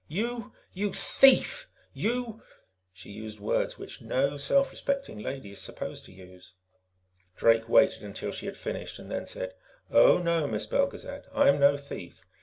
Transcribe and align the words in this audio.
"You 0.07 0.51
you 0.73 0.93
thief! 0.95 1.69
You" 1.93 2.41
She 2.91 3.11
used 3.11 3.39
words 3.39 3.77
which 3.77 4.01
no 4.01 4.35
self 4.35 4.71
respecting 4.71 5.19
lady 5.19 5.51
is 5.51 5.59
supposed 5.59 6.05
to 6.05 6.11
use. 6.11 6.55
Drake 7.35 7.69
waited 7.69 8.01
until 8.01 8.31
she 8.31 8.47
had 8.47 8.57
finished, 8.57 8.97
and 8.97 9.11
then 9.11 9.27
said: 9.27 9.53
"Oh, 9.91 10.17
no, 10.17 10.47
Miss 10.47 10.65
Belgezad; 10.65 11.27
I'm 11.35 11.59
no 11.59 11.77
thief. 11.77 12.23